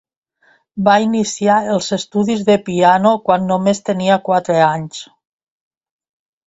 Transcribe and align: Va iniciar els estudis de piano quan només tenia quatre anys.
Va 0.87 0.95
iniciar 1.03 1.57
els 1.75 1.89
estudis 1.99 2.41
de 2.49 2.57
piano 2.71 3.13
quan 3.29 3.47
només 3.53 3.87
tenia 3.93 4.21
quatre 4.31 4.61
anys. 4.71 5.09